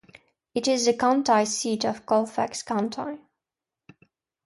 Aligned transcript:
It 0.55 0.67
is 0.67 0.85
the 0.87 0.95
county 0.95 1.45
seat 1.45 1.85
of 1.85 2.07
Colfax 2.07 2.63
County. 2.63 3.19